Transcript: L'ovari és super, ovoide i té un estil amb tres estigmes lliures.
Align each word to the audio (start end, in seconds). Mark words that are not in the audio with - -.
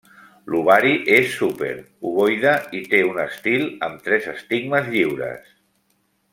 L'ovari 0.51 0.93
és 1.17 1.35
super, 1.41 1.69
ovoide 2.11 2.55
i 2.79 2.81
té 2.95 3.03
un 3.11 3.21
estil 3.27 3.69
amb 3.89 4.03
tres 4.09 4.29
estigmes 4.35 4.93
lliures. 4.97 5.57